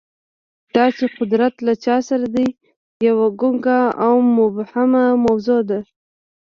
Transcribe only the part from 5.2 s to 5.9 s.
موضوع ده.